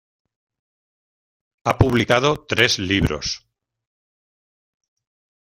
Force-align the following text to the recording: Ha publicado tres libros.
Ha 1.63 1.77
publicado 1.77 2.43
tres 2.47 2.79
libros. 2.79 3.47